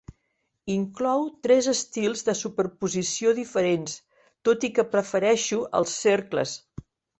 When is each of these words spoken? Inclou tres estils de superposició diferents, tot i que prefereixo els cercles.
Inclou 0.75 1.19
tres 1.47 1.69
estils 1.73 2.25
de 2.29 2.35
superposició 2.39 3.35
diferents, 3.41 3.95
tot 4.51 4.67
i 4.71 4.75
que 4.81 4.89
prefereixo 4.97 5.63
els 5.83 5.97
cercles. 6.03 6.59